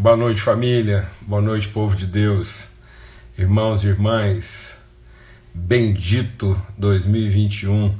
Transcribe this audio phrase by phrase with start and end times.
[0.00, 1.06] Boa noite, família.
[1.20, 2.70] Boa noite, povo de Deus.
[3.36, 4.78] Irmãos e irmãs.
[5.52, 7.94] Bendito 2021.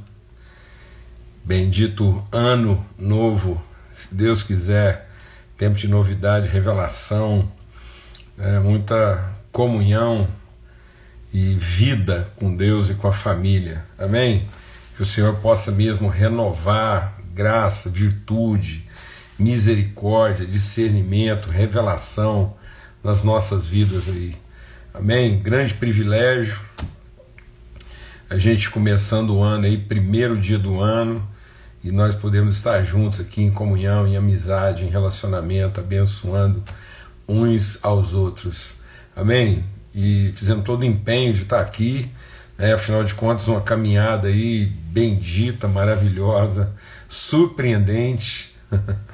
[1.45, 3.63] Bendito ano novo.
[3.93, 5.11] Se Deus quiser,
[5.55, 7.51] tempo de novidade, revelação,
[8.35, 10.27] é, muita comunhão
[11.31, 13.85] e vida com Deus e com a família.
[13.95, 14.47] Amém?
[14.95, 18.89] Que o Senhor possa mesmo renovar graça, virtude,
[19.41, 22.53] misericórdia, discernimento, revelação
[23.03, 24.35] nas nossas vidas aí.
[24.93, 25.39] Amém?
[25.39, 26.59] Grande privilégio.
[28.29, 31.27] A gente começando o ano aí, primeiro dia do ano,
[31.83, 36.63] e nós podemos estar juntos aqui em comunhão, em amizade, em relacionamento, abençoando
[37.27, 38.75] uns aos outros.
[39.15, 39.65] Amém?
[39.93, 42.09] E fizemos todo o empenho de estar aqui,
[42.57, 42.73] né?
[42.73, 46.71] afinal de contas, uma caminhada aí bendita, maravilhosa,
[47.07, 48.55] surpreendente.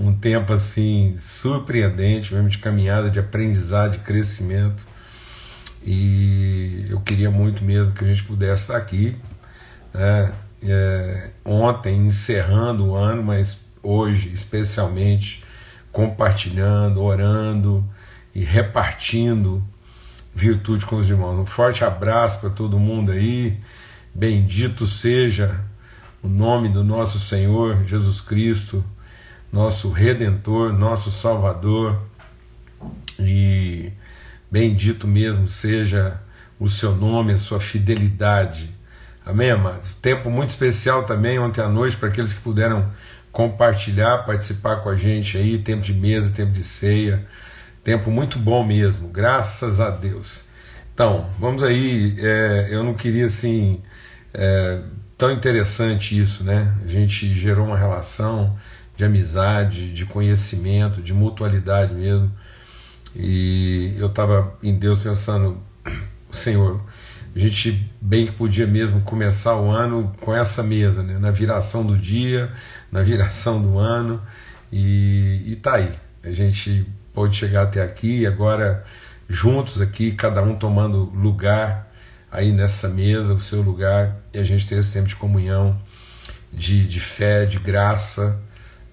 [0.00, 4.86] um tempo assim surpreendente, mesmo de caminhada, de aprendizado, de crescimento.
[5.84, 9.16] E eu queria muito mesmo que a gente pudesse estar aqui,
[9.92, 10.32] né?
[10.62, 15.44] é, ontem encerrando o ano, mas hoje especialmente
[15.92, 17.84] compartilhando, orando
[18.34, 19.62] e repartindo
[20.34, 21.38] virtude com os irmãos.
[21.38, 23.58] Um forte abraço para todo mundo aí.
[24.14, 25.60] Bendito seja
[26.22, 28.84] o nome do nosso Senhor Jesus Cristo,
[29.52, 32.00] nosso Redentor, nosso Salvador.
[33.18, 33.92] E
[34.50, 36.20] bendito mesmo seja
[36.58, 38.80] o seu nome, a sua fidelidade
[39.24, 39.94] Amém, amados?
[39.94, 42.90] Tempo muito especial também ontem à noite para aqueles que puderam
[43.30, 47.24] compartilhar, participar com a gente aí, tempo de mesa, tempo de ceia,
[47.84, 50.44] tempo muito bom mesmo, graças a Deus.
[50.92, 53.80] Então, vamos aí, é, eu não queria assim,
[54.34, 54.82] é,
[55.16, 56.74] tão interessante isso, né?
[56.82, 58.56] A gente gerou uma relação
[59.00, 62.30] de amizade, de conhecimento, de mutualidade mesmo,
[63.16, 65.58] e eu estava em Deus pensando,
[66.30, 66.84] Senhor,
[67.34, 71.18] a gente bem que podia mesmo começar o ano com essa mesa, né?
[71.18, 72.52] na viração do dia,
[72.92, 74.20] na viração do ano,
[74.70, 75.90] e, e tá aí.
[76.22, 78.84] A gente pode chegar até aqui, agora
[79.26, 81.90] juntos aqui, cada um tomando lugar
[82.30, 85.80] aí nessa mesa, o seu lugar, e a gente ter esse tempo de comunhão,
[86.52, 88.38] de, de fé, de graça,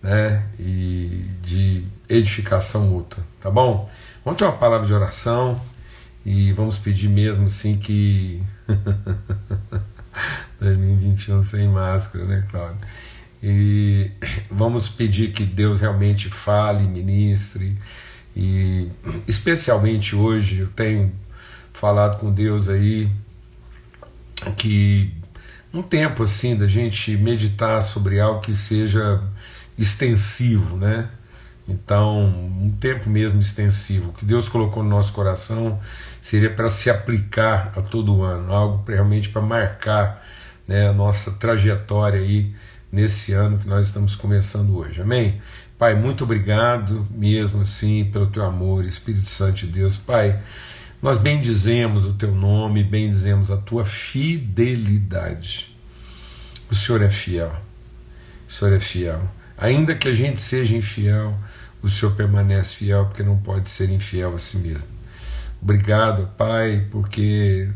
[0.02, 0.46] né?
[0.60, 3.90] E de edificação mútua, tá bom?
[4.24, 5.60] Vamos ter uma palavra de oração.
[6.26, 8.44] E vamos pedir mesmo assim que
[10.60, 12.82] 2021 sem máscara, né, Cláudio?
[13.42, 14.12] E
[14.52, 17.78] vamos pedir que Deus realmente fale, ministre.
[18.36, 18.90] E
[19.26, 21.14] especialmente hoje eu tenho
[21.72, 23.10] falado com Deus aí
[24.58, 25.14] que
[25.74, 29.24] um tempo assim da gente meditar sobre algo que seja
[29.78, 31.10] extensivo, né?
[31.68, 34.10] Então, um tempo mesmo extensivo.
[34.10, 35.80] O que Deus colocou no nosso coração
[36.22, 40.26] seria para se aplicar a todo ano, algo realmente para marcar
[40.66, 42.56] né, a nossa trajetória aí
[42.92, 45.02] nesse ano que nós estamos começando hoje.
[45.02, 45.42] Amém?
[45.78, 49.98] Pai, muito obrigado mesmo assim pelo teu amor, Espírito Santo de Deus.
[49.98, 50.40] Pai,
[51.02, 55.76] nós bendizemos o teu nome, bendizemos a tua fidelidade.
[56.72, 57.56] O Senhor é fiel.
[58.48, 59.22] O Senhor é fiel.
[59.58, 61.36] Ainda que a gente seja infiel,
[61.82, 64.84] o Senhor permanece fiel porque não pode ser infiel a si mesmo.
[65.60, 67.68] Obrigado, Pai, porque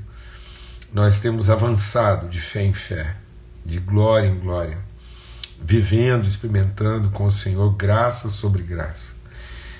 [0.94, 3.16] nós temos avançado de fé em fé,
[3.66, 4.78] de glória em glória,
[5.60, 9.16] vivendo, experimentando com o Senhor graça sobre graça.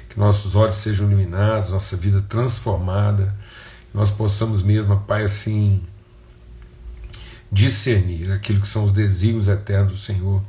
[0.10, 3.36] Que nossos olhos sejam iluminados, nossa vida transformada,
[3.92, 5.84] que nós possamos mesmo, Pai, assim,
[7.52, 10.42] discernir aquilo que são os desígnios eternos do Senhor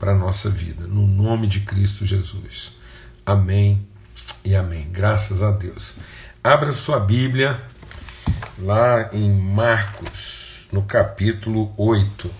[0.00, 2.72] para a nossa vida, no nome de Cristo Jesus.
[3.24, 3.86] Amém
[4.42, 4.88] e amém.
[4.90, 5.94] Graças a Deus.
[6.42, 7.62] Abra sua Bíblia
[8.58, 12.30] lá em Marcos, no capítulo 8.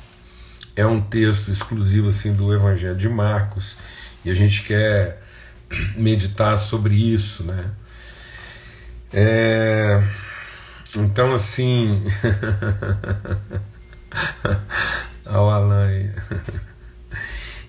[0.74, 3.76] É um texto exclusivo assim do Evangelho de Marcos
[4.24, 5.22] e a gente quer
[5.94, 7.72] meditar sobre isso, né?
[9.12, 10.02] É...
[10.96, 12.02] Então, assim.
[15.26, 16.10] Olha o Alan aí.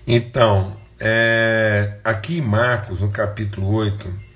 [0.06, 1.94] Então, é...
[2.02, 4.32] aqui em Marcos, no capítulo 8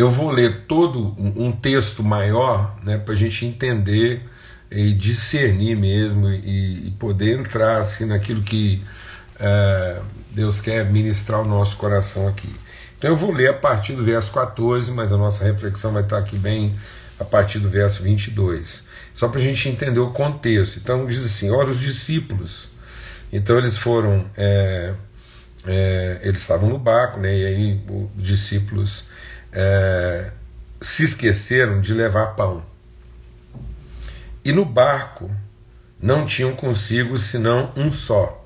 [0.00, 4.22] eu vou ler todo um texto maior né, para a gente entender
[4.70, 8.82] e discernir mesmo e, e poder entrar assim, naquilo que
[9.38, 10.00] é,
[10.30, 12.48] Deus quer ministrar o nosso coração aqui.
[12.96, 16.18] Então eu vou ler a partir do verso 14, mas a nossa reflexão vai estar
[16.18, 16.76] aqui bem
[17.18, 18.86] a partir do verso 22.
[19.12, 20.78] Só para a gente entender o contexto.
[20.78, 22.70] Então diz assim: ora, os discípulos.
[23.32, 24.94] Então eles foram é,
[25.66, 29.08] é, eles estavam no barco, né, e aí os discípulos
[29.52, 30.30] é,
[30.80, 32.64] se esqueceram de levar pão.
[34.44, 35.30] E no barco
[36.00, 38.36] não tinham consigo senão um só.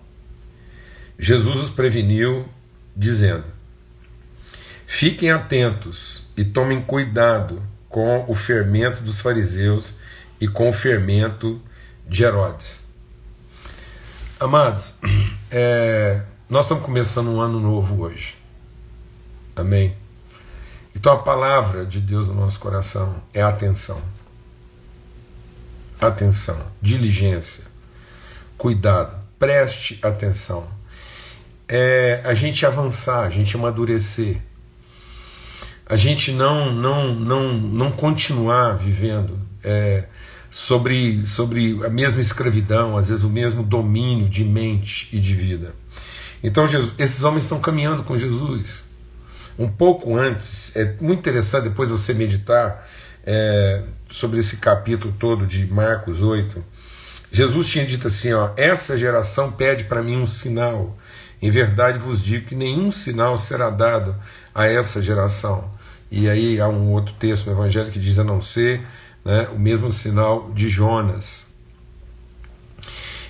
[1.18, 2.48] Jesus os preveniu,
[2.96, 3.44] dizendo:
[4.86, 9.94] Fiquem atentos e tomem cuidado com o fermento dos fariseus
[10.40, 11.62] e com o fermento
[12.08, 12.83] de Herodes.
[14.40, 14.96] Amados,
[15.48, 16.20] é,
[16.50, 18.34] nós estamos começando um ano novo hoje.
[19.54, 19.94] Amém?
[20.94, 24.02] Então a palavra de Deus no nosso coração é atenção.
[26.00, 27.62] Atenção, diligência,
[28.58, 30.66] cuidado, preste atenção.
[31.68, 34.42] É a gente avançar, a gente amadurecer.
[35.86, 40.08] A gente não não não não continuar vivendo é,
[40.54, 45.74] sobre, sobre a mesma escravidão, às vezes o mesmo domínio de mente e de vida.
[46.44, 48.84] Então Jesus, esses homens estão caminhando com Jesus.
[49.58, 52.88] Um pouco antes, é muito interessante depois você meditar
[53.26, 56.64] é, sobre esse capítulo todo de Marcos 8.
[57.32, 60.96] Jesus tinha dito assim: ó, essa geração pede para mim um sinal.
[61.42, 64.14] Em verdade vos digo que nenhum sinal será dado
[64.54, 65.68] a essa geração.
[66.12, 68.86] E aí há um outro texto no Evangelho que diz a não ser
[69.24, 71.52] né, o mesmo sinal de Jonas.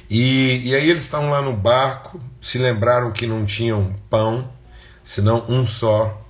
[0.08, 4.48] E, e aí eles estavam lá no barco, se lembraram que não tinham pão,
[5.02, 6.22] senão um só.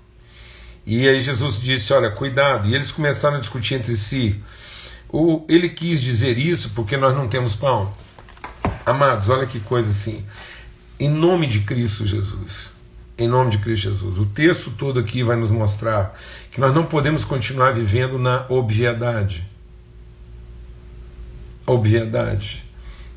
[0.87, 2.69] E aí Jesus disse: Olha, cuidado.
[2.69, 4.41] E eles começaram a discutir entre si.
[5.09, 7.93] O, ele quis dizer isso porque nós não temos pão.
[8.85, 10.25] Amados, olha que coisa assim.
[10.99, 12.73] Em nome de Cristo Jesus.
[13.17, 14.19] Em nome de Cristo Jesus.
[14.19, 16.19] O texto todo aqui vai nos mostrar
[16.51, 19.54] que nós não podemos continuar vivendo na obviedade.
[21.67, 22.65] Obviedade.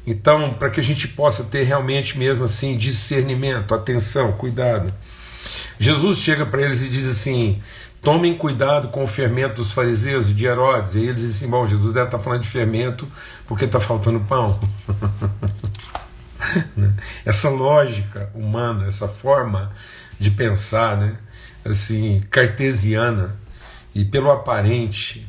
[0.06, 4.94] Então, para que a gente possa ter realmente mesmo assim discernimento, atenção, cuidado.
[5.80, 7.62] Jesus chega para eles e diz assim:
[8.02, 10.96] tomem cuidado com o fermento dos fariseus e de Herodes.
[10.96, 13.08] E eles dizem assim: bom, Jesus deve estar tá falando de fermento
[13.46, 14.60] porque está faltando pão.
[17.26, 19.74] essa lógica humana, essa forma
[20.20, 21.18] de pensar, né?
[21.70, 23.36] assim, cartesiana
[23.94, 25.28] e pelo aparente,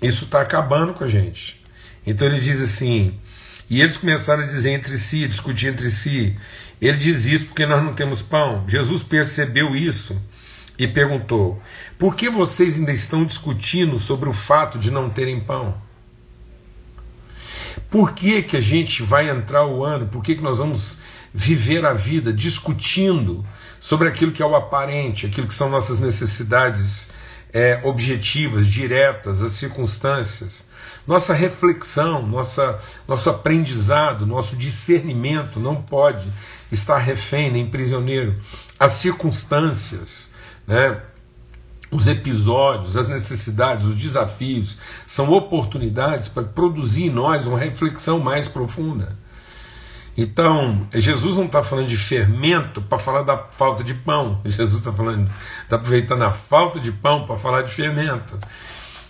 [0.00, 1.63] isso está acabando com a gente.
[2.06, 3.18] Então ele diz assim:
[3.68, 6.36] e eles começaram a dizer entre si, discutir entre si.
[6.80, 8.64] Ele diz isso porque nós não temos pão.
[8.68, 10.20] Jesus percebeu isso
[10.78, 11.60] e perguntou:
[11.98, 15.74] Por que vocês ainda estão discutindo sobre o fato de não terem pão?
[17.90, 20.08] Por que, que a gente vai entrar o ano?
[20.08, 21.00] Por que, que nós vamos
[21.32, 23.44] viver a vida discutindo
[23.80, 27.08] sobre aquilo que é o aparente, aquilo que são nossas necessidades
[27.52, 30.66] é, objetivas, diretas, as circunstâncias?
[31.06, 36.26] Nossa reflexão, nossa, nosso aprendizado, nosso discernimento não pode
[36.72, 38.36] estar refém nem prisioneiro.
[38.80, 40.32] As circunstâncias,
[40.66, 41.00] né,
[41.90, 48.48] os episódios, as necessidades, os desafios são oportunidades para produzir em nós uma reflexão mais
[48.48, 49.16] profunda.
[50.16, 54.40] Então, Jesus não está falando de fermento para falar da falta de pão.
[54.44, 55.28] Jesus está falando,
[55.62, 58.38] está aproveitando a falta de pão para falar de fermento.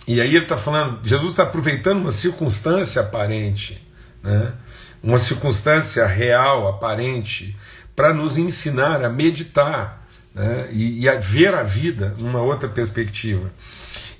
[0.07, 3.81] E aí ele está falando, Jesus está aproveitando uma circunstância aparente,
[4.21, 4.53] né?
[5.01, 7.57] uma circunstância real, aparente,
[7.95, 10.67] para nos ensinar a meditar né?
[10.71, 13.51] e, e, a ver a vida numa outra perspectiva.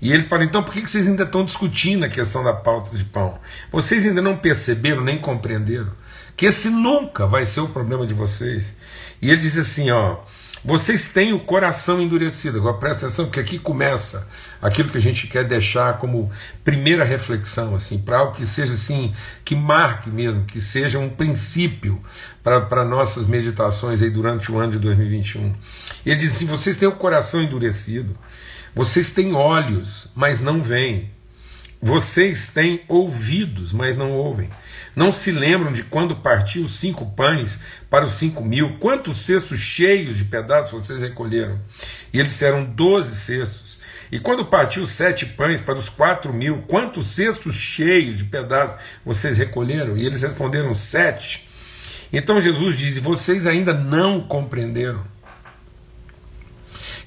[0.02, 3.06] E ele fala: então por que vocês ainda estão discutindo a questão da pauta de
[3.06, 3.38] pão?
[3.72, 5.92] Vocês ainda não perceberam nem compreenderam
[6.36, 8.76] que esse nunca vai ser o problema de vocês.
[9.22, 10.18] E ele diz assim: ó
[10.66, 12.58] vocês têm o coração endurecido.
[12.58, 14.28] Agora presta atenção, porque aqui começa
[14.60, 16.32] aquilo que a gente quer deixar como
[16.64, 22.02] primeira reflexão, assim, para algo que seja assim, que marque mesmo, que seja um princípio
[22.44, 25.54] para nossas meditações aí durante o ano de 2021.
[26.04, 28.18] Ele diz assim: vocês têm o coração endurecido,
[28.74, 31.12] vocês têm olhos, mas não veem.
[31.86, 34.50] Vocês têm ouvidos, mas não ouvem.
[34.96, 37.60] Não se lembram de quando partiu os cinco pães
[37.92, 38.80] para os cinco mil?
[38.80, 41.62] Quantos cestos cheios de pedaços vocês recolheram?
[42.12, 43.80] E eles disseram doze cestos.
[44.12, 48.78] E quando partiu os sete pães para os quatro mil, quantos cestos cheios de pedaços
[49.06, 49.96] vocês recolheram?
[49.96, 51.48] E eles responderam sete.
[52.12, 55.06] Então Jesus diz: Vocês ainda não compreenderam.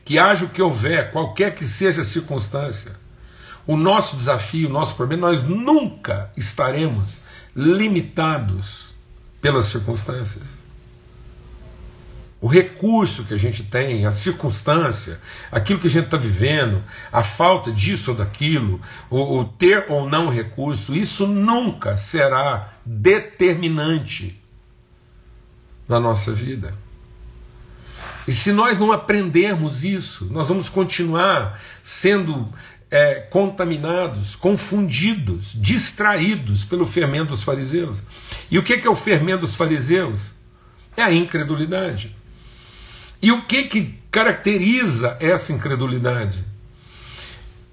[0.05, 3.08] Que haja o que houver, qualquer que seja a circunstância,
[3.69, 7.21] o nosso desafio, o nosso problema, nós nunca estaremos
[7.55, 8.95] limitados
[9.43, 10.57] pelas circunstâncias.
[12.41, 15.21] O recurso que a gente tem, a circunstância,
[15.53, 16.83] aquilo que a gente está vivendo,
[17.13, 24.41] a falta disso ou daquilo, o, o ter ou não recurso, isso nunca será determinante
[25.87, 26.75] na nossa vida.
[28.27, 32.51] E se nós não aprendermos isso, nós vamos continuar sendo
[32.91, 38.03] é, contaminados, confundidos, distraídos pelo fermento dos fariseus.
[38.51, 40.35] E o que é o fermento dos fariseus?
[40.97, 42.17] É a incredulidade.
[43.21, 46.45] E o que, que caracteriza essa incredulidade?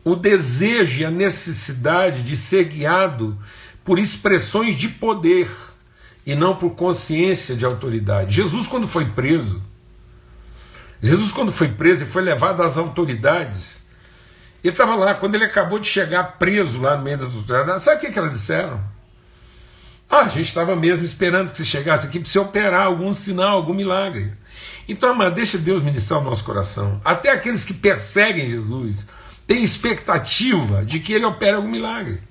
[0.04, 3.38] O desejo e a necessidade de ser guiado
[3.84, 5.50] por expressões de poder
[6.26, 8.36] e não por consciência de autoridade.
[8.36, 9.62] Jesus, quando foi preso,
[11.02, 13.85] Jesus, quando foi preso e foi levado às autoridades,
[14.68, 17.98] ele estava lá, quando ele acabou de chegar preso lá no meio das autoridades, sabe
[17.98, 18.84] o que, que elas disseram?
[20.10, 23.58] Ah, a gente estava mesmo esperando que você chegasse aqui para você operar algum sinal,
[23.58, 24.34] algum milagre.
[24.88, 27.02] Então, amado, deixa Deus ministrar o nosso coração.
[27.04, 29.06] Até aqueles que perseguem Jesus
[29.48, 32.22] têm expectativa de que ele opere algum milagre.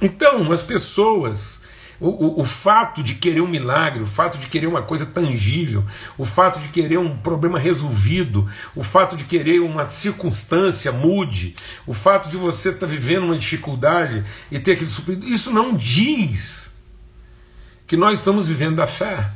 [0.00, 1.60] Então, as pessoas,
[2.00, 5.84] o, o, o, fato de querer um milagre, o fato de querer uma coisa tangível,
[6.18, 11.54] o fato de querer um problema resolvido, o fato de querer uma circunstância mude,
[11.86, 15.74] o fato de você estar tá vivendo uma dificuldade e ter aquele suprido, isso não
[15.74, 16.70] diz
[17.86, 19.30] que nós estamos vivendo da fé.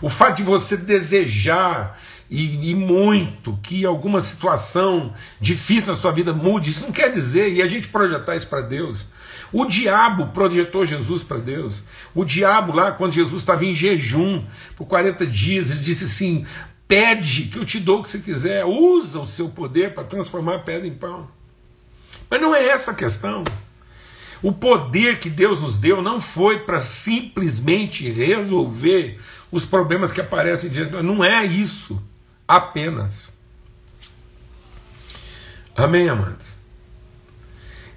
[0.00, 1.98] O fato de você desejar
[2.30, 7.50] e, e, muito que alguma situação difícil na sua vida mude, isso não quer dizer,
[7.50, 9.06] e a gente projetar isso para Deus.
[9.50, 11.82] O diabo projetou Jesus para Deus.
[12.14, 14.44] O diabo, lá, quando Jesus estava em jejum
[14.76, 16.44] por 40 dias, ele disse assim:
[16.86, 20.56] pede que eu te dou o que você quiser, usa o seu poder para transformar
[20.56, 21.28] a pedra em pão.
[22.28, 23.42] Mas não é essa a questão.
[24.42, 29.18] O poder que Deus nos deu não foi para simplesmente resolver
[29.50, 30.92] os problemas que aparecem diante.
[31.02, 32.00] Não é isso
[32.48, 33.34] apenas.
[35.76, 36.56] Amém, amados?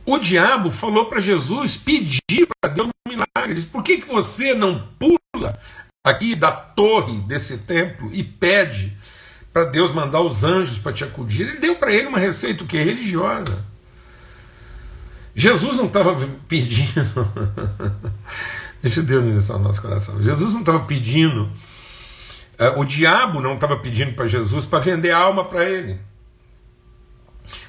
[0.06, 3.54] O diabo falou para Jesus pedir para Deus um milagre.
[3.54, 5.58] Diz, por que, que você não pula
[6.04, 8.96] aqui da torre desse templo e pede
[9.54, 11.48] para Deus mandar os anjos para te acudir?
[11.48, 13.66] Ele deu para ele uma receita que religiosa.
[15.34, 16.16] Jesus não estava
[16.48, 17.28] pedindo.
[18.82, 20.22] Deixa Deus ministrar o nosso coração.
[20.22, 21.50] Jesus não estava pedindo.
[22.62, 26.00] Uh, o diabo não estava pedindo para Jesus para vender a alma para ele.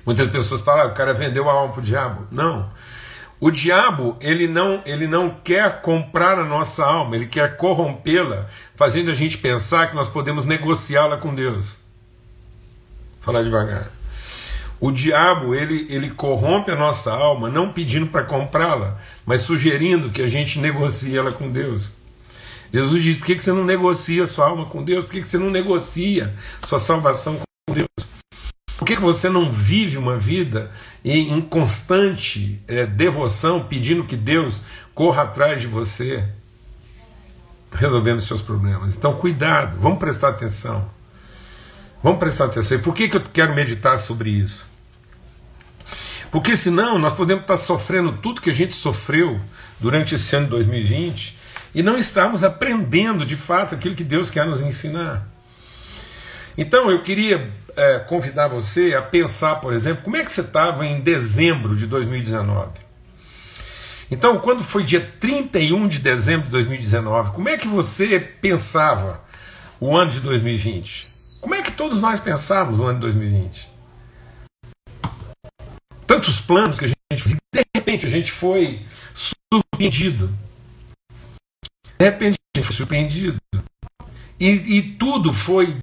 [0.05, 2.27] Muitas pessoas falam, ah, o cara vendeu a alma para o diabo.
[2.31, 2.71] Não.
[3.41, 8.47] O diabo, ele não, ele não quer comprar a nossa alma, ele quer corrompê-la,
[8.77, 11.81] fazendo a gente pensar que nós podemos negociá-la com Deus.
[13.15, 13.89] Vou falar devagar.
[14.79, 20.21] O diabo, ele, ele corrompe a nossa alma, não pedindo para comprá-la, mas sugerindo que
[20.21, 21.91] a gente negocie ela com Deus.
[22.73, 25.05] Jesus diz: por que, você não negocia sua alma com Deus?
[25.05, 26.35] Por que, você não negocia
[26.67, 27.39] sua salvação
[27.69, 27.89] com Deus?
[28.79, 30.71] Por que, você não vive uma vida
[31.05, 34.63] em, constante é, devoção, pedindo que Deus
[34.95, 36.25] corra atrás de você,
[37.71, 38.97] resolvendo seus problemas?
[38.97, 40.91] Então, cuidado, vamos prestar atenção.
[42.03, 42.79] Vamos prestar atenção.
[42.79, 44.67] E por que, que eu quero meditar sobre isso?
[46.31, 49.39] Porque senão nós podemos estar sofrendo tudo que a gente sofreu
[49.79, 51.42] durante esse ano de 2020
[51.75, 55.27] e não estarmos aprendendo de fato aquilo que Deus quer nos ensinar.
[56.57, 60.87] Então eu queria é, convidar você a pensar, por exemplo, como é que você estava
[60.87, 62.71] em dezembro de 2019.
[64.11, 69.23] Então, quando foi dia 31 de dezembro de 2019, como é que você pensava
[69.81, 71.09] o ano de 2020?
[71.41, 73.71] Como é que todos nós pensávamos o ano de 2020?
[76.07, 78.83] Tantos planos que a gente fez, de repente a gente foi
[79.15, 80.31] surpreendido.
[82.03, 83.37] De repente foi surpreendido.
[84.41, 85.79] E, e tudo foi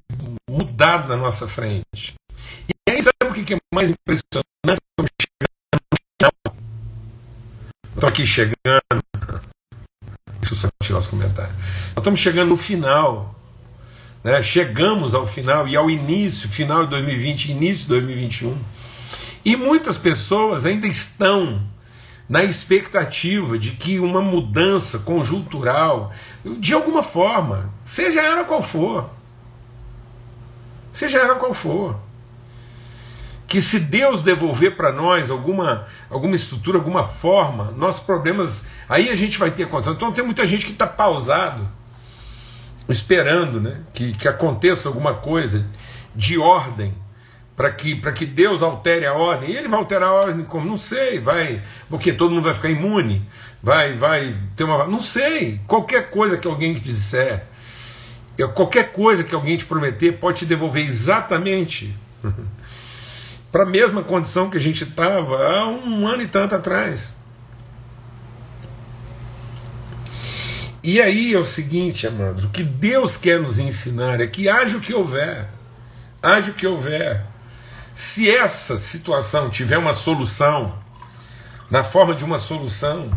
[0.50, 2.12] mudado na nossa frente.
[2.68, 4.82] E aí, sabe o que é mais impressionante?
[4.90, 6.56] Estamos chegando no final.
[7.94, 8.54] Estou aqui chegando.
[10.40, 11.56] Deixa eu só tirar os comentários.
[11.56, 13.34] Nós estamos chegando no final.
[14.22, 14.42] Né?
[14.42, 18.58] Chegamos ao final e ao início, final de 2020, início de 2021.
[19.42, 21.66] E muitas pessoas ainda estão
[22.30, 26.12] na expectativa de que uma mudança conjuntural,
[26.60, 29.10] de alguma forma, seja ela qual for,
[30.92, 31.96] seja ela qual for,
[33.48, 39.14] que se Deus devolver para nós alguma, alguma estrutura, alguma forma, nossos problemas, aí a
[39.16, 39.94] gente vai ter condição.
[39.94, 41.68] Então tem muita gente que está pausado,
[42.88, 45.66] esperando né, que, que aconteça alguma coisa
[46.14, 46.94] de ordem
[47.60, 49.50] para que, que Deus altere a ordem.
[49.50, 50.64] E ele vai alterar a ordem como?
[50.64, 51.60] Não sei, vai.
[51.90, 53.22] Porque todo mundo vai ficar imune,
[53.62, 54.86] vai, vai ter uma.
[54.86, 55.60] Não sei.
[55.66, 57.44] Qualquer coisa que alguém te disser,
[58.54, 61.94] qualquer coisa que alguém te prometer, pode te devolver exatamente
[63.52, 67.12] para a mesma condição que a gente estava há um ano e tanto atrás.
[70.82, 74.78] E aí é o seguinte, amados, o que Deus quer nos ensinar é que haja
[74.78, 75.46] o que houver,
[76.22, 77.28] haja o que houver.
[78.00, 80.72] Se essa situação tiver uma solução,
[81.70, 83.10] na forma de uma solução,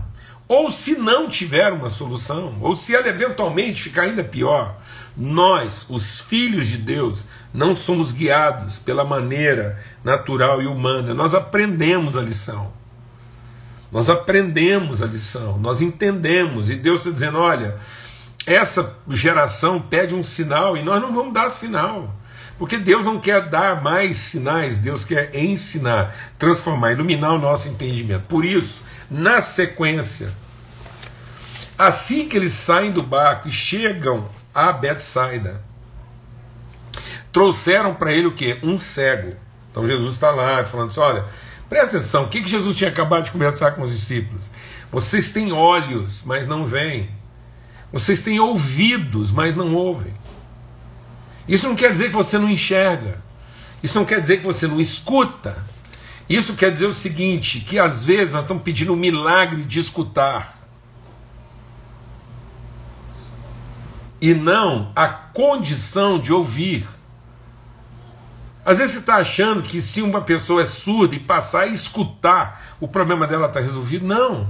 [0.45, 4.75] ou se não tiver uma solução, ou se ela eventualmente ficar ainda pior,
[5.15, 7.23] nós, os filhos de Deus,
[7.53, 12.73] não somos guiados pela maneira natural e humana, nós aprendemos a lição.
[13.89, 17.77] Nós aprendemos a lição, nós entendemos, e Deus está dizendo: olha,
[18.45, 22.13] essa geração pede um sinal e nós não vamos dar sinal.
[22.63, 28.25] Porque Deus não quer dar mais sinais, Deus quer ensinar, transformar, iluminar o nosso entendimento.
[28.29, 30.31] Por isso, na sequência,
[31.77, 35.61] assim que eles saem do barco e chegam a Betsaida,
[37.33, 38.57] trouxeram para ele o que?
[38.63, 39.35] Um cego.
[39.69, 41.25] Então Jesus está lá falando assim: olha,
[41.67, 44.49] presta atenção, o que, que Jesus tinha acabado de conversar com os discípulos?
[44.89, 47.09] Vocês têm olhos, mas não veem.
[47.91, 50.13] Vocês têm ouvidos, mas não ouvem.
[51.47, 53.21] Isso não quer dizer que você não enxerga.
[53.81, 55.57] Isso não quer dizer que você não escuta.
[56.29, 60.57] Isso quer dizer o seguinte: que às vezes nós estamos pedindo um milagre de escutar.
[64.21, 66.87] E não a condição de ouvir.
[68.65, 72.75] Às vezes você está achando que se uma pessoa é surda e passar a escutar,
[72.79, 74.07] o problema dela está resolvido.
[74.07, 74.47] Não.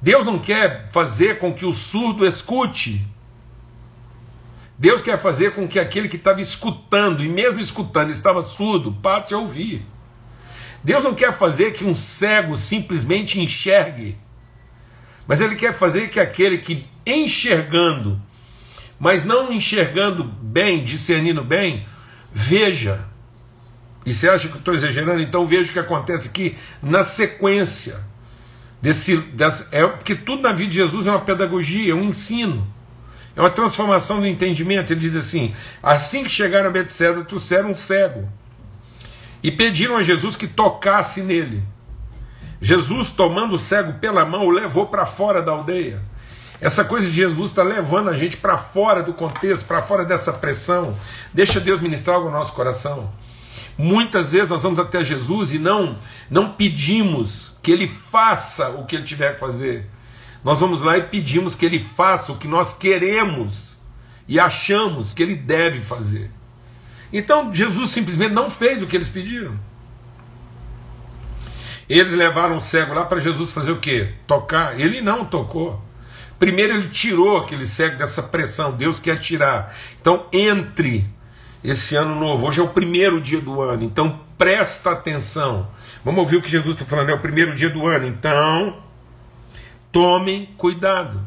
[0.00, 3.04] Deus não quer fazer com que o surdo escute.
[4.82, 9.32] Deus quer fazer com que aquele que estava escutando, e mesmo escutando estava surdo, passe
[9.32, 9.86] a ouvir.
[10.82, 14.18] Deus não quer fazer que um cego simplesmente enxergue,
[15.24, 18.20] mas Ele quer fazer que aquele que enxergando,
[18.98, 21.86] mas não enxergando bem, discernindo bem,
[22.32, 23.04] veja.
[24.04, 25.22] E você acha que eu estou exagerando?
[25.22, 28.00] Então veja o que acontece aqui na sequência.
[28.82, 32.66] Desse, desse, é, porque tudo na vida de Jesus é uma pedagogia, é um ensino.
[33.34, 34.92] É uma transformação do entendimento.
[34.92, 38.28] Ele diz assim: assim que chegaram a Betesda, trouxeram um cego
[39.42, 41.62] e pediram a Jesus que tocasse nele.
[42.60, 46.00] Jesus, tomando o cego pela mão, o levou para fora da aldeia.
[46.60, 50.32] Essa coisa de Jesus está levando a gente para fora do contexto, para fora dessa
[50.32, 50.96] pressão.
[51.34, 53.10] Deixa Deus ministrar algo no nosso coração.
[53.76, 55.98] Muitas vezes nós vamos até Jesus e não
[56.30, 59.90] não pedimos que ele faça o que ele tiver que fazer.
[60.44, 63.78] Nós vamos lá e pedimos que ele faça o que nós queremos
[64.26, 66.30] e achamos que ele deve fazer.
[67.12, 69.58] Então Jesus simplesmente não fez o que eles pediram.
[71.88, 74.14] Eles levaram o cego lá para Jesus fazer o quê?
[74.26, 74.78] Tocar.
[74.80, 75.80] Ele não tocou.
[76.38, 78.72] Primeiro ele tirou aquele cego dessa pressão.
[78.72, 79.74] Deus quer tirar.
[80.00, 81.06] Então entre
[81.62, 82.46] esse ano novo.
[82.46, 83.84] Hoje é o primeiro dia do ano.
[83.84, 85.68] Então presta atenção.
[86.04, 87.10] Vamos ouvir o que Jesus está falando.
[87.10, 88.06] É o primeiro dia do ano.
[88.06, 88.81] Então
[89.92, 91.20] Tome cuidado.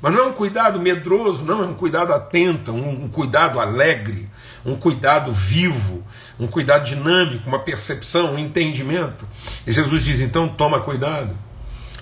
[0.00, 4.28] Mas não é um cuidado medroso, não, é um cuidado atento, um, cuidado alegre,
[4.64, 6.04] um cuidado vivo,
[6.38, 9.26] um cuidado dinâmico, uma percepção, um entendimento.
[9.66, 11.36] E Jesus diz: então toma cuidado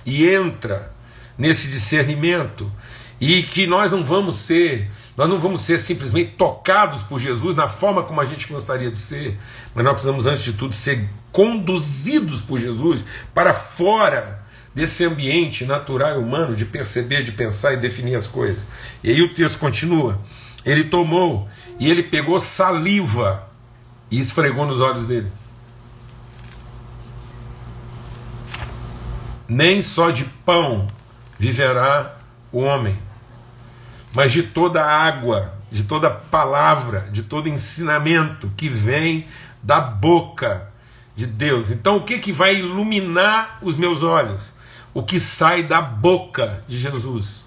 [0.05, 0.93] e entra
[1.37, 2.71] nesse discernimento
[3.19, 7.69] e que nós não vamos ser nós não vamos ser simplesmente tocados por Jesus na
[7.69, 9.39] forma como a gente gostaria de ser,
[9.73, 14.44] mas nós precisamos, antes de tudo, ser conduzidos por Jesus para fora
[14.75, 18.65] desse ambiente natural e humano de perceber, de pensar e definir as coisas.
[19.01, 20.19] E aí o texto continua.
[20.65, 21.47] Ele tomou
[21.79, 23.47] e ele pegou saliva
[24.11, 25.31] e esfregou nos olhos dele.
[29.47, 30.87] Nem só de pão
[31.39, 32.17] viverá
[32.51, 32.97] o homem,
[34.13, 39.27] mas de toda água, de toda palavra, de todo ensinamento que vem
[39.61, 40.67] da boca
[41.15, 41.69] de Deus.
[41.69, 44.54] Então, o que, que vai iluminar os meus olhos?
[44.95, 47.43] O que sai da boca de Jesus.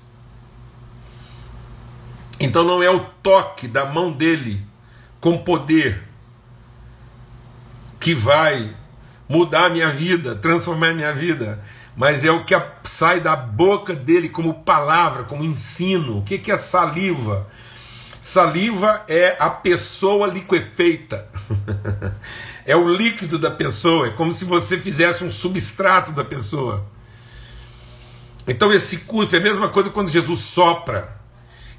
[2.38, 4.62] Então não é o toque da mão dele
[5.18, 6.02] com poder
[7.98, 8.70] que vai
[9.26, 11.64] mudar a minha vida, transformar a minha vida,
[11.96, 16.18] mas é o que sai da boca dele como palavra, como ensino.
[16.18, 17.48] O que é saliva?
[18.20, 21.26] Saliva é a pessoa liquefeita.
[22.66, 26.97] é o líquido da pessoa, é como se você fizesse um substrato da pessoa.
[28.48, 31.16] Então esse cuspe é a mesma coisa quando Jesus sopra.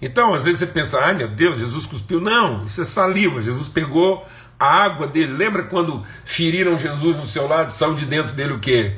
[0.02, 2.22] Então, às vezes você pensa, ai meu Deus, Jesus cuspiu.
[2.22, 3.42] Não, isso é saliva.
[3.42, 4.26] Jesus pegou
[4.58, 5.34] a água dele.
[5.34, 7.72] Lembra quando feriram Jesus no seu lado?
[7.72, 8.96] Saiu de dentro dele o que?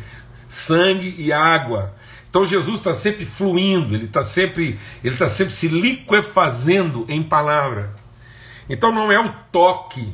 [0.47, 1.95] Sangue e água.
[2.29, 7.93] Então Jesus está sempre fluindo, ele está sempre, ele está sempre se liquefazendo em palavra.
[8.69, 10.13] Então não é o toque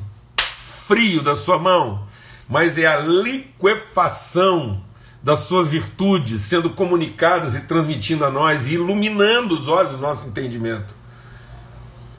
[0.88, 2.08] frio da sua mão,
[2.50, 4.82] mas é a liquefação
[5.22, 10.28] das suas virtudes sendo comunicadas e transmitindo a nós e iluminando os olhos do nosso
[10.28, 10.96] entendimento.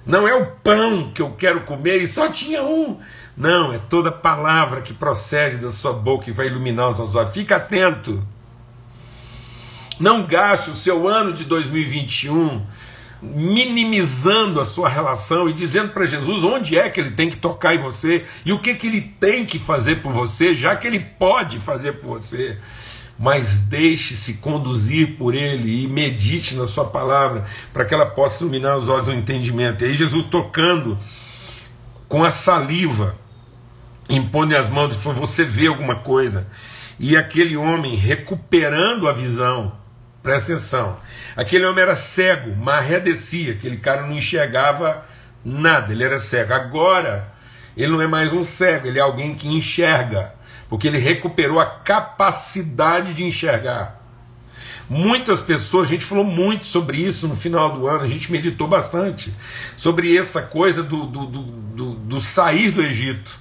[0.05, 2.99] Não é o pão que eu quero comer e só tinha um.
[3.37, 7.31] Não, é toda palavra que procede da sua boca e vai iluminar os nossos olhos.
[7.31, 8.27] Fica atento.
[10.01, 12.65] Não gaste o seu ano de 2021
[13.21, 17.75] minimizando a sua relação e dizendo para Jesus onde é que ele tem que tocar
[17.75, 21.01] em você e o que, que ele tem que fazer por você, já que ele
[21.01, 22.59] pode fazer por você.
[23.19, 28.77] Mas deixe-se conduzir por ele e medite na sua palavra para que ela possa iluminar
[28.77, 29.83] os olhos do entendimento.
[29.83, 30.97] E aí, Jesus tocando
[32.07, 33.17] com a saliva,
[34.09, 36.47] impondo as mãos e falou: Você vê alguma coisa?
[36.99, 39.73] E aquele homem recuperando a visão,
[40.23, 40.97] presta atenção
[41.39, 45.05] Aquele homem era cego, marredecia, aquele cara não enxergava
[45.45, 46.53] nada, ele era cego.
[46.53, 47.33] Agora,
[47.77, 50.35] ele não é mais um cego, ele é alguém que enxerga,
[50.69, 53.99] porque ele recuperou a capacidade de enxergar.
[54.89, 58.67] Muitas pessoas, a gente falou muito sobre isso no final do ano, a gente meditou
[58.67, 59.33] bastante
[59.77, 63.39] sobre essa coisa do, do, do, do, do sair do Egito,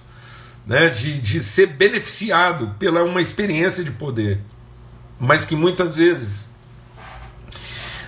[0.66, 4.42] né, de, de ser beneficiado pela uma experiência de poder,
[5.18, 6.46] mas que muitas vezes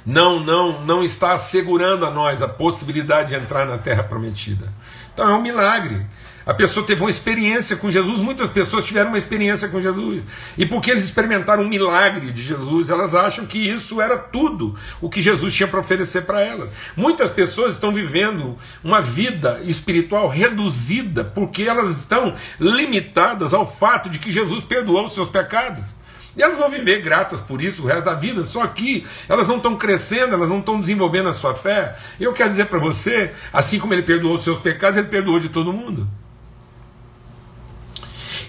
[0.06, 4.72] não, não, não está assegurando a nós a possibilidade de entrar na terra prometida.
[5.14, 6.06] Então é um milagre.
[6.50, 10.24] A pessoa teve uma experiência com Jesus, muitas pessoas tiveram uma experiência com Jesus.
[10.58, 15.12] E porque eles experimentaram um milagre de Jesus, elas acham que isso era tudo o
[15.12, 16.72] que Jesus tinha para oferecer para elas.
[16.98, 24.18] Muitas pessoas estão vivendo uma vida espiritual reduzida porque elas estão limitadas ao fato de
[24.18, 25.96] que Jesus perdoou os seus pecados.
[26.36, 29.58] E elas vão viver gratas por isso o resto da vida, só que elas não
[29.58, 31.96] estão crescendo, elas não estão desenvolvendo a sua fé.
[32.20, 35.50] Eu quero dizer para você, assim como ele perdoou os seus pecados, ele perdoou de
[35.50, 36.10] todo mundo.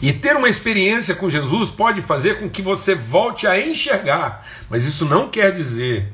[0.03, 4.87] E ter uma experiência com Jesus pode fazer com que você volte a enxergar, mas
[4.87, 6.11] isso não quer dizer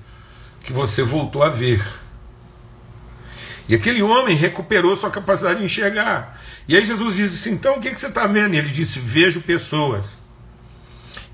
[0.63, 1.87] que você voltou a ver.
[3.69, 6.41] E aquele homem recuperou sua capacidade de enxergar.
[6.67, 8.55] E aí Jesus disse assim: então o que, que você está vendo?
[8.55, 10.21] E ele disse: vejo pessoas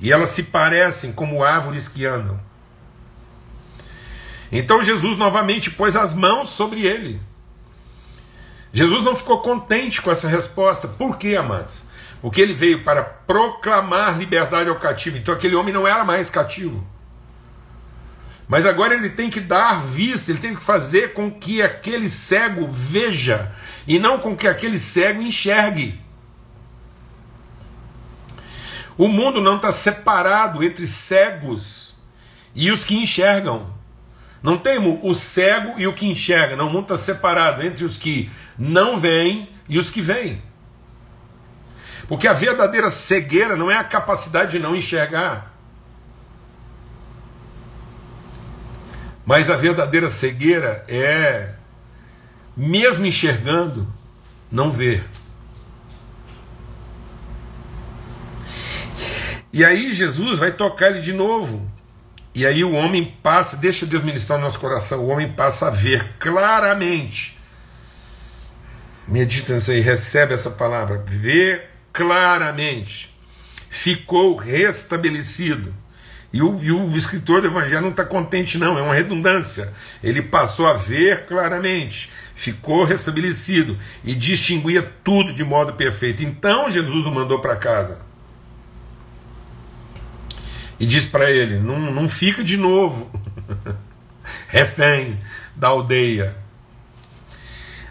[0.00, 2.38] e elas se parecem como árvores que andam.
[4.50, 7.20] Então Jesus novamente pôs as mãos sobre ele.
[8.72, 10.88] Jesus não ficou contente com essa resposta.
[10.88, 11.84] Por quê, amados?
[12.22, 15.18] Porque ele veio para proclamar liberdade ao cativo.
[15.18, 16.86] Então aquele homem não era mais cativo.
[18.48, 22.68] Mas agora ele tem que dar vista, ele tem que fazer com que aquele cego
[22.70, 23.52] veja
[23.88, 26.00] e não com que aquele cego enxergue.
[28.96, 31.96] O mundo não está separado entre cegos
[32.54, 33.72] e os que enxergam.
[34.42, 36.54] Não tem o cego e o que enxerga.
[36.54, 40.42] Não, o mundo está separado entre os que não veem e os que veem.
[42.12, 45.50] Porque a verdadeira cegueira não é a capacidade de não enxergar.
[49.24, 51.54] Mas a verdadeira cegueira é,
[52.54, 53.90] mesmo enxergando,
[54.50, 55.02] não ver.
[59.50, 61.66] E aí Jesus vai tocar ele de novo.
[62.34, 65.70] E aí o homem passa, deixa Deus ministrar no nosso coração, o homem passa a
[65.70, 67.38] ver claramente.
[69.08, 71.02] Medita nisso aí, recebe essa palavra.
[71.06, 73.12] Ver claramente.
[73.68, 75.74] Ficou restabelecido.
[76.32, 79.72] E o, e o escritor do Evangelho não está contente, não, é uma redundância.
[80.02, 86.24] Ele passou a ver claramente, ficou restabelecido e distinguia tudo de modo perfeito.
[86.24, 87.98] Então Jesus o mandou para casa
[90.80, 93.10] e diz para ele: não, não fica de novo
[94.48, 95.20] refém
[95.54, 96.34] da aldeia.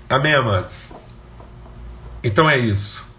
[0.10, 0.92] Amém, amados?
[2.24, 3.11] Então é isso.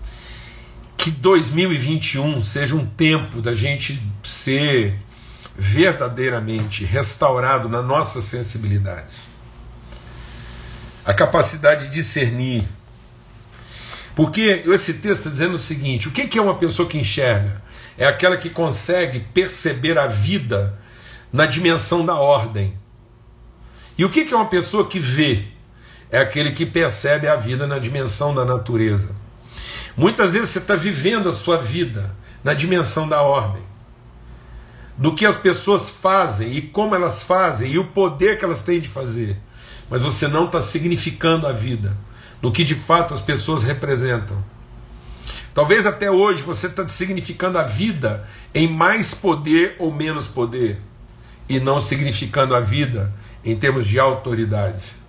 [1.02, 4.98] Que 2021 seja um tempo da gente ser
[5.56, 9.14] verdadeiramente restaurado na nossa sensibilidade.
[11.04, 12.64] A capacidade de discernir.
[14.14, 17.62] Porque esse texto está dizendo o seguinte: o que é uma pessoa que enxerga?
[17.96, 20.78] é aquela que consegue perceber a vida
[21.32, 22.76] na dimensão da ordem.
[23.96, 25.44] E o que é uma pessoa que vê?
[26.10, 29.14] É aquele que percebe a vida na dimensão da natureza.
[29.96, 33.62] Muitas vezes você está vivendo a sua vida na dimensão da ordem,
[34.96, 38.80] do que as pessoas fazem e como elas fazem e o poder que elas têm
[38.80, 39.38] de fazer,
[39.90, 41.96] mas você não está significando a vida,
[42.40, 44.42] do que de fato as pessoas representam.
[45.54, 50.80] Talvez até hoje você está significando a vida em mais poder ou menos poder,
[51.48, 53.12] e não significando a vida
[53.44, 55.01] em termos de autoridade.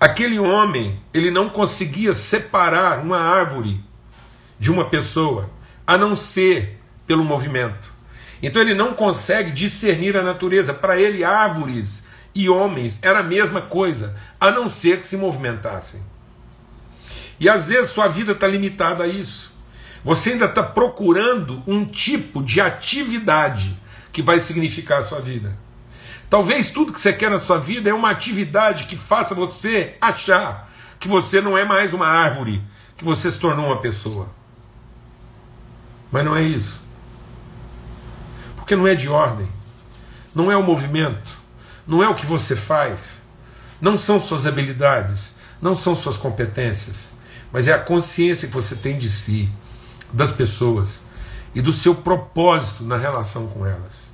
[0.00, 3.84] Aquele homem, ele não conseguia separar uma árvore
[4.58, 5.50] de uma pessoa,
[5.86, 7.92] a não ser pelo movimento.
[8.42, 10.72] Então ele não consegue discernir a natureza.
[10.72, 12.02] Para ele, árvores
[12.34, 16.00] e homens era a mesma coisa, a não ser que se movimentassem.
[17.38, 19.52] E às vezes sua vida está limitada a isso.
[20.02, 23.78] Você ainda está procurando um tipo de atividade
[24.10, 25.54] que vai significar a sua vida.
[26.30, 30.70] Talvez tudo que você quer na sua vida é uma atividade que faça você achar
[31.00, 32.62] que você não é mais uma árvore,
[32.96, 34.28] que você se tornou uma pessoa.
[36.12, 36.84] Mas não é isso.
[38.54, 39.48] Porque não é de ordem,
[40.32, 41.36] não é o movimento,
[41.84, 43.20] não é o que você faz,
[43.80, 47.12] não são suas habilidades, não são suas competências,
[47.50, 49.50] mas é a consciência que você tem de si,
[50.12, 51.02] das pessoas
[51.56, 54.09] e do seu propósito na relação com elas.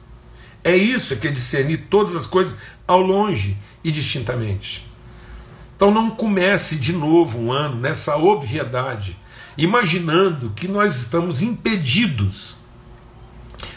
[0.66, 4.84] É isso que é discernir todas as coisas ao longe e distintamente.
[5.76, 9.16] Então não comece de novo um ano nessa obviedade,
[9.56, 12.56] imaginando que nós estamos impedidos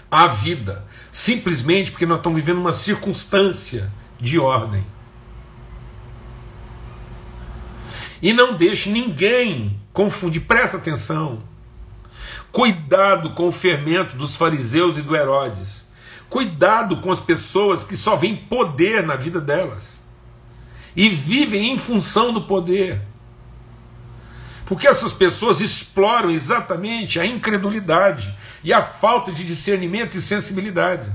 [0.10, 4.84] à vida, simplesmente porque nós estamos vivendo uma circunstância de ordem.
[8.19, 11.43] E não deixe ninguém confundir, presta atenção.
[12.52, 15.88] Cuidado com o fermento dos fariseus e do Herodes.
[16.29, 20.03] Cuidado com as pessoas que só veem poder na vida delas
[20.95, 23.01] e vivem em função do poder.
[24.65, 31.11] Porque essas pessoas exploram exatamente a incredulidade e a falta de discernimento e sensibilidade.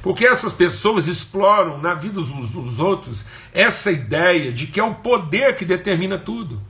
[0.00, 4.94] Porque essas pessoas exploram na vida dos, dos outros essa ideia de que é o
[4.94, 6.62] poder que determina tudo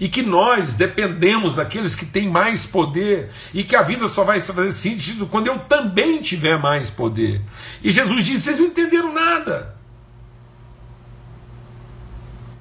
[0.00, 4.40] e que nós dependemos daqueles que têm mais poder e que a vida só vai
[4.40, 7.40] fazer sentido quando eu também tiver mais poder.
[7.82, 9.74] E Jesus disse: vocês não entenderam nada.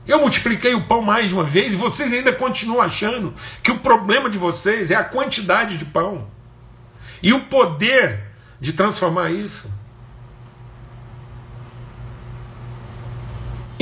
[0.06, 3.80] Eu multipliquei o pão mais de uma vez e vocês ainda continuam achando que o
[3.80, 6.28] problema de vocês é a quantidade de pão
[7.22, 8.22] e o poder
[8.60, 9.72] de transformar isso.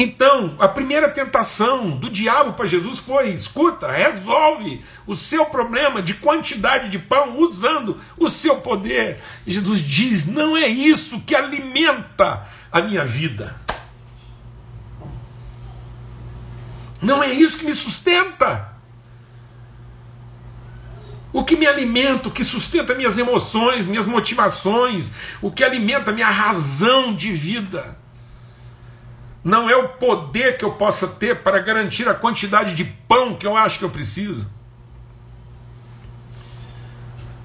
[0.03, 6.15] Então, a primeira tentação do diabo para Jesus foi: escuta, resolve o seu problema de
[6.15, 9.21] quantidade de pão usando o seu poder.
[9.45, 13.55] Jesus diz: não é isso que alimenta a minha vida.
[16.99, 18.71] Não é isso que me sustenta.
[21.31, 25.11] O que me alimenta, o que sustenta minhas emoções, minhas motivações,
[25.43, 28.00] o que alimenta minha razão de vida.
[29.43, 33.47] Não é o poder que eu possa ter para garantir a quantidade de pão que
[33.47, 34.47] eu acho que eu preciso.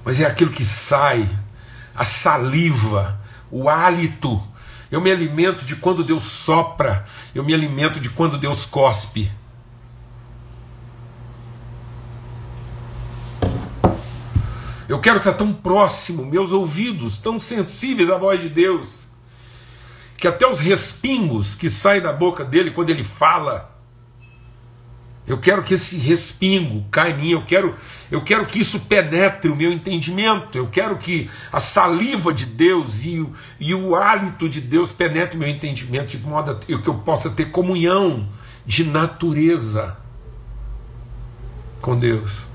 [0.05, 1.27] Mas é aquilo que sai,
[1.95, 4.41] a saliva, o hálito.
[4.89, 9.31] Eu me alimento de quando Deus sopra, eu me alimento de quando Deus cospe.
[14.87, 19.06] Eu quero estar tão próximo, meus ouvidos tão sensíveis à voz de Deus,
[20.17, 23.77] que até os respingos que saem da boca dele quando ele fala,
[25.27, 27.75] eu quero que esse respingo caia em mim, eu quero,
[28.09, 33.03] eu quero que isso penetre o meu entendimento, eu quero que a saliva de Deus
[33.03, 36.95] e o, e o hálito de Deus penetre o meu entendimento, de modo que eu
[36.95, 38.27] possa ter comunhão
[38.65, 39.97] de natureza
[41.81, 42.45] com Deus.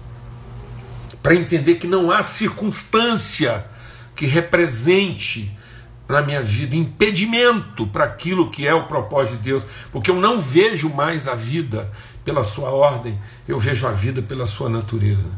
[1.22, 3.66] Para entender que não há circunstância
[4.16, 5.55] que represente
[6.12, 10.38] na minha vida impedimento para aquilo que é o propósito de Deus, porque eu não
[10.38, 11.90] vejo mais a vida
[12.25, 15.29] pela sua ordem, eu vejo a vida pela sua natureza.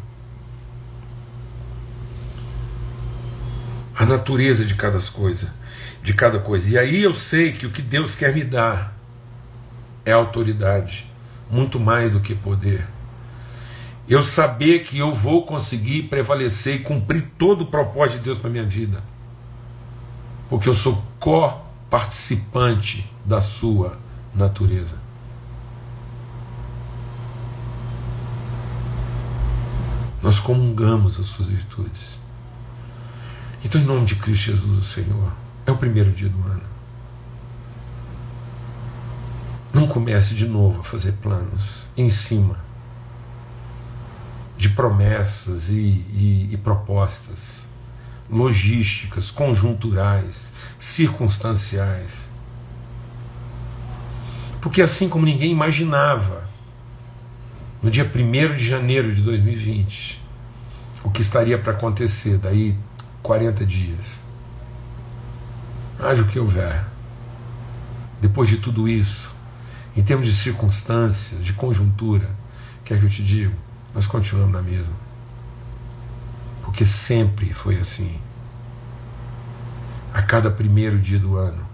[3.97, 5.55] A natureza de cada coisa,
[6.03, 6.69] de cada coisa.
[6.69, 8.95] E aí eu sei que o que Deus quer me dar
[10.05, 11.11] é autoridade,
[11.49, 12.85] muito mais do que poder
[14.09, 18.51] eu saber que eu vou conseguir prevalecer e cumprir todo o propósito de Deus para
[18.51, 19.03] minha vida.
[20.55, 23.99] Porque eu sou co-participante da sua
[24.33, 24.95] natureza.
[30.23, 32.21] Nós comungamos as suas virtudes.
[33.65, 35.33] Então, em nome de Cristo Jesus, o Senhor,
[35.67, 36.63] é o primeiro dia do ano.
[39.73, 42.61] Não comece de novo a fazer planos em cima
[44.57, 47.67] de promessas e, e, e propostas
[48.31, 52.31] logísticas, conjunturais, circunstanciais.
[54.61, 56.49] Porque assim como ninguém imaginava,
[57.83, 60.23] no dia 1 de janeiro de 2020,
[61.03, 62.75] o que estaria para acontecer daí
[63.23, 64.21] 40 dias.
[65.99, 66.85] Haja o que houver.
[68.21, 69.35] Depois de tudo isso,
[69.95, 72.31] em termos de circunstâncias, de conjuntura,
[72.85, 73.55] quer que eu te digo?
[73.95, 75.04] nós continuamos na mesma.
[76.75, 78.19] Porque sempre foi assim.
[80.13, 81.65] a cada primeiro dia do ano,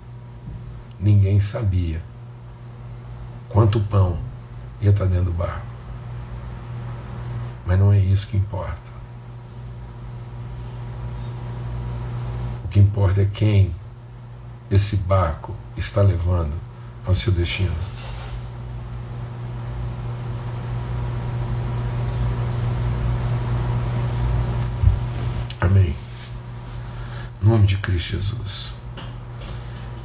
[0.98, 2.02] ninguém sabia
[3.48, 4.18] quanto pão
[4.78, 5.66] ia estar dentro do barco.
[7.64, 8.92] Mas não é isso que importa.
[12.66, 13.74] O que importa é quem
[14.70, 16.60] esse barco está levando
[17.06, 17.72] ao seu destino.
[25.70, 25.94] Amém.
[27.40, 28.74] Em nome de Cristo Jesus.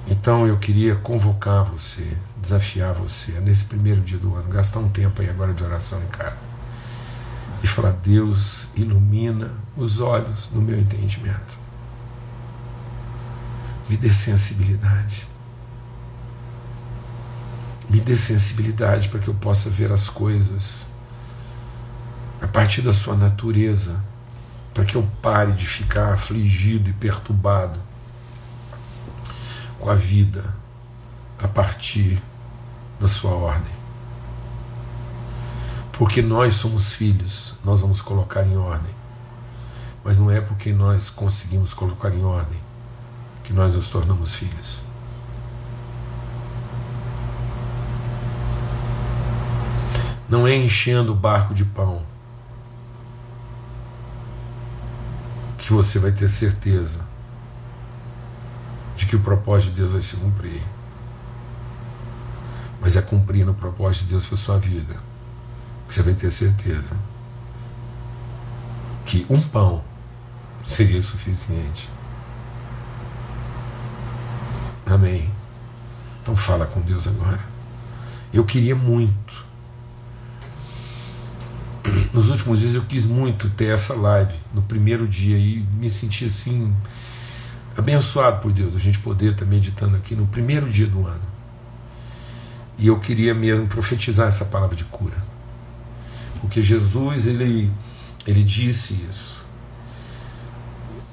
[0.08, 5.24] Então eu queria convocar você, desafiar você, nesse primeiro dia do ano, gastar um tempo
[5.24, 6.38] aí agora de oração em casa.
[7.64, 11.58] E falar, Deus, ilumina os olhos no meu entendimento.
[13.90, 15.28] Me dê sensibilidade.
[17.90, 20.88] Me dê sensibilidade para que eu possa ver as coisas
[22.40, 24.04] a partir da sua natureza,
[24.76, 27.80] para que eu pare de ficar afligido e perturbado
[29.80, 30.54] com a vida
[31.40, 32.22] a partir
[33.00, 33.74] da sua ordem.
[35.94, 38.94] Porque nós somos filhos, nós vamos colocar em ordem.
[40.04, 42.60] Mas não é porque nós conseguimos colocar em ordem
[43.46, 44.82] que nós nos tornamos filhos.
[50.28, 52.04] Não é enchendo o barco de pão
[55.66, 57.00] que você vai ter certeza
[58.96, 60.62] de que o propósito de Deus vai se cumprir.
[62.80, 64.96] Mas é cumprindo o propósito de Deus para sua vida
[65.88, 66.96] que você vai ter certeza
[69.08, 69.84] que um pão
[70.64, 71.90] seria suficiente.
[74.86, 75.32] Amém.
[76.22, 77.44] Então fala com Deus agora.
[78.32, 79.44] Eu queria muito.
[82.16, 86.24] Nos últimos dias eu quis muito ter essa live no primeiro dia e me senti
[86.24, 86.74] assim
[87.76, 91.20] abençoado por Deus, a gente poder estar meditando aqui no primeiro dia do ano.
[92.78, 95.18] E eu queria mesmo profetizar essa palavra de cura.
[96.40, 97.70] Porque Jesus, ele,
[98.26, 99.44] ele disse isso.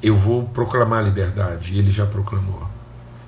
[0.01, 2.71] Eu vou proclamar a liberdade, e ele já proclamou.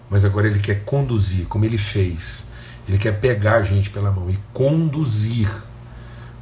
[0.08, 2.46] Mas agora ele quer conduzir, como ele fez.
[2.86, 5.50] Ele quer pegar a gente pela mão e conduzir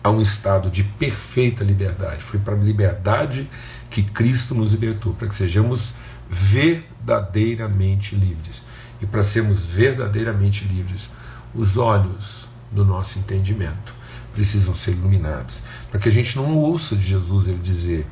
[0.03, 2.23] a um estado de perfeita liberdade.
[2.23, 3.49] Foi para a liberdade
[3.91, 5.95] que Cristo nos libertou, para que sejamos
[6.29, 8.65] verdadeiramente livres.
[9.01, 11.11] E para sermos verdadeiramente livres,
[11.55, 13.95] os olhos do nosso entendimento
[14.33, 15.63] precisam ser iluminados.
[15.91, 18.07] Para que a gente não ouça de Jesus ele dizer: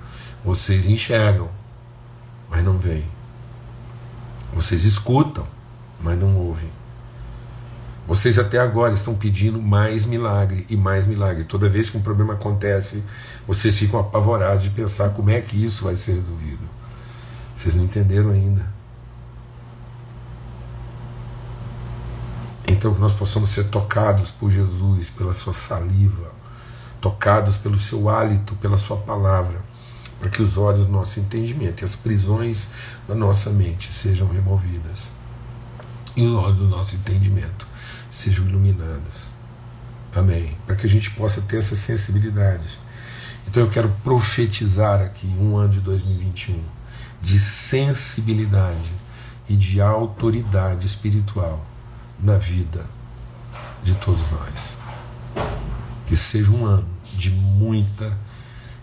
[0.44, 1.48] vocês enxergam,
[2.48, 3.07] mas não veem.
[4.53, 5.46] Vocês escutam,
[6.00, 6.70] mas não ouvem.
[8.06, 11.44] Vocês até agora estão pedindo mais milagre e mais milagre.
[11.44, 13.04] Toda vez que um problema acontece,
[13.46, 16.64] vocês ficam apavorados de pensar como é que isso vai ser resolvido.
[17.54, 18.66] Vocês não entenderam ainda.
[22.66, 26.32] Então que nós possamos ser tocados por Jesus, pela sua saliva,
[27.00, 29.60] tocados pelo seu hálito, pela sua palavra,
[30.18, 32.70] para que os olhos do nosso entendimento e as prisões
[33.06, 35.10] da nossa mente sejam removidas.
[36.16, 37.69] E os olhos do nosso entendimento
[38.10, 39.28] sejam iluminados.
[40.14, 40.56] Amém.
[40.66, 42.78] Para que a gente possa ter essa sensibilidade.
[43.46, 46.80] Então eu quero profetizar aqui um ano de 2021
[47.22, 48.90] de sensibilidade
[49.48, 51.64] e de autoridade espiritual
[52.18, 52.86] na vida
[53.82, 54.76] de todos nós.
[56.06, 58.16] Que seja um ano de muita,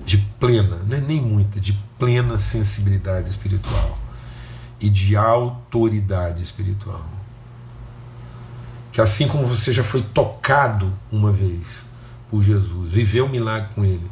[0.06, 3.98] de plena, não é nem muita, de plena sensibilidade espiritual
[4.80, 7.06] e de autoridade espiritual.
[8.98, 11.86] Que assim como você já foi tocado uma vez
[12.32, 14.10] por Jesus, viveu um milagre com ele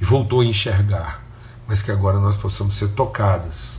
[0.00, 1.24] e voltou a enxergar,
[1.64, 3.78] mas que agora nós possamos ser tocados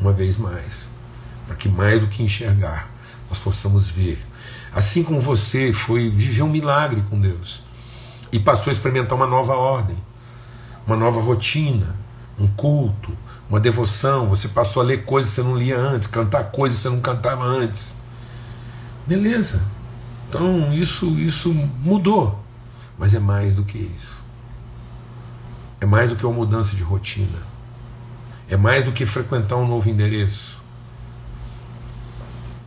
[0.00, 0.90] uma vez mais,
[1.46, 2.90] para que mais do que enxergar,
[3.28, 4.20] nós possamos ver.
[4.74, 7.62] Assim como você foi viver um milagre com Deus
[8.32, 9.96] e passou a experimentar uma nova ordem,
[10.84, 11.94] uma nova rotina,
[12.36, 13.16] um culto,
[13.48, 16.82] uma devoção, você passou a ler coisas que você não lia antes, cantar coisas que
[16.82, 17.99] você não cantava antes.
[19.06, 19.62] Beleza.
[20.28, 22.42] Então isso isso mudou,
[22.98, 24.22] mas é mais do que isso.
[25.80, 27.38] É mais do que uma mudança de rotina.
[28.48, 30.60] É mais do que frequentar um novo endereço.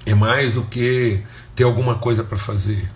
[0.06, 1.24] É mais do que
[1.56, 2.90] ter alguma coisa para fazer.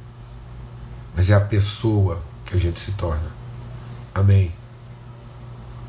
[1.15, 3.31] Mas é a pessoa que a gente se torna.
[4.13, 4.51] Amém.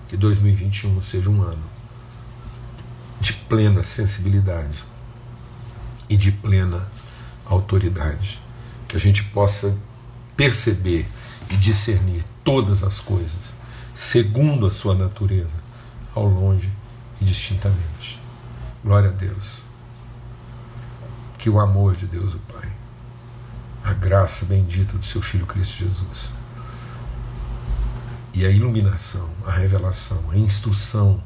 [0.08, 1.78] Que 2021 seja um ano
[3.20, 4.84] de plena sensibilidade
[6.08, 6.88] e de plena
[7.48, 8.40] autoridade.
[8.86, 9.76] Que a gente possa
[10.36, 11.06] perceber
[11.50, 13.54] e discernir todas as coisas
[13.94, 15.56] segundo a sua natureza,
[16.14, 16.70] ao longe
[17.20, 18.20] e distintamente.
[18.84, 19.64] Glória a Deus.
[21.38, 22.68] que o amor de Deus, o Pai,
[23.84, 26.30] a graça bendita do seu Filho Cristo Jesus,
[28.34, 31.22] e a iluminação, a revelação, a instrução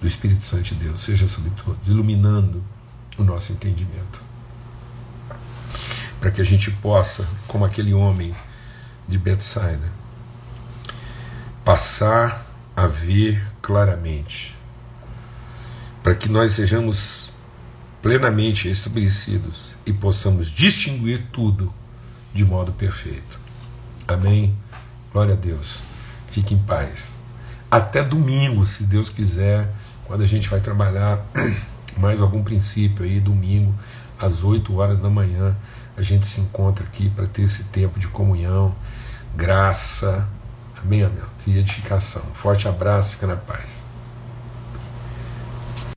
[0.00, 2.62] do Espírito Santo de Deus seja sobre todos, iluminando
[3.18, 4.22] o nosso entendimento.
[6.22, 8.32] Para que a gente possa, como aquele homem
[9.08, 9.90] de Betsaida,
[11.64, 12.46] passar
[12.76, 14.56] a ver claramente,
[16.00, 17.32] para que nós sejamos
[18.00, 21.74] plenamente estabelecidos e possamos distinguir tudo
[22.32, 23.40] de modo perfeito.
[24.06, 24.56] Amém.
[25.12, 25.80] Glória a Deus.
[26.30, 27.14] Fique em paz.
[27.68, 31.26] Até domingo, se Deus quiser, quando a gente vai trabalhar
[31.98, 33.74] mais algum princípio aí, domingo,
[34.20, 35.56] às 8 horas da manhã,
[36.02, 38.74] a gente se encontra aqui para ter esse tempo de comunhão,
[39.36, 40.26] graça,
[40.82, 42.22] amém, amém, e edificação.
[42.34, 43.81] Forte abraço, fica na paz.